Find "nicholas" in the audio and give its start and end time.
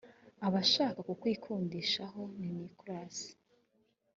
2.39-3.17